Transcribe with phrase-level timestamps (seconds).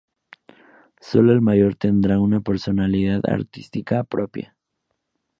[0.99, 4.55] Sólo el mayor tendrá una personalidad artística propia.